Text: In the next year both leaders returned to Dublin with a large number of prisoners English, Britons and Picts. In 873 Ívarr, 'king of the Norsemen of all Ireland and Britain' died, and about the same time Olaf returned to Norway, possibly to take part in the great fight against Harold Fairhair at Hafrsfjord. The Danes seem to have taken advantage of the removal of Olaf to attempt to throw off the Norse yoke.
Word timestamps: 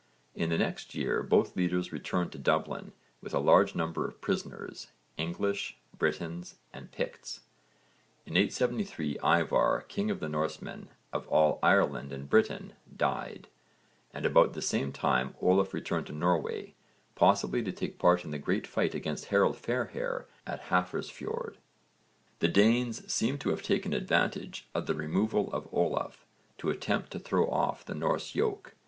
In 0.33 0.49
the 0.49 0.57
next 0.57 0.95
year 0.95 1.21
both 1.21 1.55
leaders 1.55 1.91
returned 1.91 2.31
to 2.31 2.39
Dublin 2.39 2.91
with 3.21 3.35
a 3.35 3.39
large 3.39 3.75
number 3.75 4.07
of 4.07 4.19
prisoners 4.19 4.87
English, 5.15 5.77
Britons 5.95 6.55
and 6.73 6.91
Picts. 6.91 7.41
In 8.25 8.35
873 8.35 9.19
Ívarr, 9.19 9.87
'king 9.87 10.09
of 10.09 10.19
the 10.19 10.27
Norsemen 10.27 10.89
of 11.13 11.27
all 11.27 11.59
Ireland 11.61 12.11
and 12.11 12.27
Britain' 12.27 12.73
died, 12.97 13.47
and 14.11 14.25
about 14.25 14.53
the 14.53 14.61
same 14.63 14.91
time 14.91 15.35
Olaf 15.39 15.71
returned 15.71 16.07
to 16.07 16.13
Norway, 16.13 16.73
possibly 17.13 17.61
to 17.61 17.71
take 17.71 17.99
part 17.99 18.25
in 18.25 18.31
the 18.31 18.39
great 18.39 18.65
fight 18.65 18.95
against 18.95 19.25
Harold 19.25 19.55
Fairhair 19.55 20.25
at 20.47 20.63
Hafrsfjord. 20.71 21.57
The 22.39 22.47
Danes 22.47 23.13
seem 23.13 23.37
to 23.37 23.49
have 23.51 23.61
taken 23.61 23.93
advantage 23.93 24.67
of 24.73 24.87
the 24.87 24.95
removal 24.95 25.53
of 25.53 25.67
Olaf 25.71 26.25
to 26.57 26.71
attempt 26.71 27.11
to 27.11 27.19
throw 27.19 27.45
off 27.47 27.85
the 27.85 27.93
Norse 27.93 28.33
yoke. 28.33 28.73